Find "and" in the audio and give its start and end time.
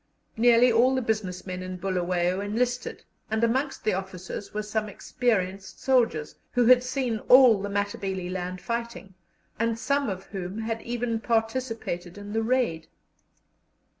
3.29-3.43, 9.59-9.77